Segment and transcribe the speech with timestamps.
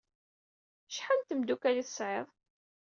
[0.89, 2.27] Acḥal n tmeddukal ay tesɛiḍ?